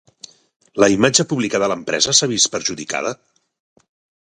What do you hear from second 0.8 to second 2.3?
La imatge pública de l'empresa